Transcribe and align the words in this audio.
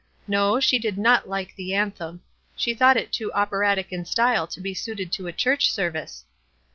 "No, 0.27 0.59
she 0.59 0.79
did 0.79 0.97
not 0.97 1.29
like 1.29 1.55
the 1.55 1.75
an 1.75 1.93
them. 1.95 2.21
She 2.55 2.73
thought 2.73 2.97
it 2.97 3.11
too 3.11 3.31
operatic 3.33 3.91
in 3.93 4.03
style 4.03 4.47
to 4.47 4.59
be 4.59 4.73
suited 4.73 5.11
to 5.11 5.27
a 5.27 5.31
church 5.31 5.71
service." 5.71 6.25